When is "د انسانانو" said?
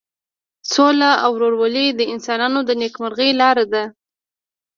1.91-2.59